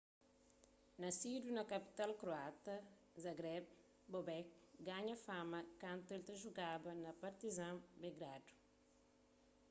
[1.03, 2.73] nasidu na kapital kroata
[3.25, 3.65] zagreb
[4.11, 4.47] bobek
[4.87, 8.51] ganha fama kantu el ta jugaba pa partizan belgradu